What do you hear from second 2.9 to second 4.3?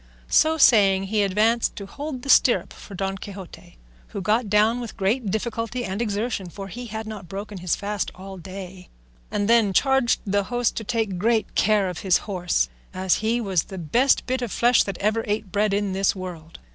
Don Quixote, who